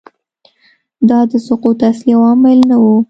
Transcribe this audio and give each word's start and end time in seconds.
دا 1.09 1.19
د 1.31 1.33
سقوط 1.47 1.79
اصلي 1.89 2.13
عوامل 2.17 2.59
نه 2.69 2.77
وو 2.83 2.95